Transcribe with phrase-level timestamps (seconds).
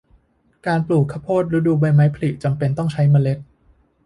[0.67, 3.37] การปลูกข้าวโพดฤดูใบไม้ผลิจำเป็นต้องใช้เมล็ด